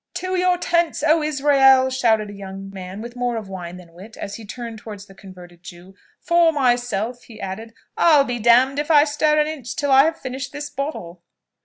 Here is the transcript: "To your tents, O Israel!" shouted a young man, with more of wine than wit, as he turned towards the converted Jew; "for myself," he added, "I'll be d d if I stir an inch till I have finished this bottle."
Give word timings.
"To 0.15 0.35
your 0.35 0.57
tents, 0.57 1.03
O 1.03 1.21
Israel!" 1.21 1.91
shouted 1.91 2.31
a 2.31 2.33
young 2.33 2.71
man, 2.71 3.01
with 3.03 3.15
more 3.15 3.37
of 3.37 3.47
wine 3.47 3.77
than 3.77 3.93
wit, 3.93 4.17
as 4.17 4.33
he 4.37 4.45
turned 4.45 4.79
towards 4.79 5.05
the 5.05 5.13
converted 5.13 5.61
Jew; 5.61 5.93
"for 6.19 6.51
myself," 6.51 7.25
he 7.25 7.39
added, 7.39 7.75
"I'll 7.95 8.23
be 8.23 8.39
d 8.39 8.49
d 8.49 8.81
if 8.81 8.89
I 8.89 9.03
stir 9.03 9.37
an 9.39 9.45
inch 9.45 9.75
till 9.75 9.91
I 9.91 10.05
have 10.05 10.17
finished 10.17 10.53
this 10.53 10.71
bottle." 10.71 11.21